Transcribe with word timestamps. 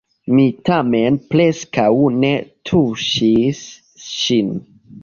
Mi 0.37 0.45
tamen 0.69 1.19
preskaŭ 1.35 1.85
ne 2.17 2.33
tuŝis 2.71 3.65
ŝin. 4.11 4.55